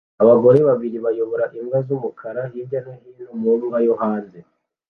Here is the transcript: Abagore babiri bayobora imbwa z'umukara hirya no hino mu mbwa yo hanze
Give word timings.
Abagore 0.23 0.59
babiri 0.69 0.97
bayobora 1.05 1.45
imbwa 1.57 1.79
z'umukara 1.87 2.41
hirya 2.51 2.79
no 2.83 2.91
hino 3.01 3.31
mu 3.41 3.51
mbwa 3.61 3.77
yo 3.87 3.93
hanze 4.01 4.39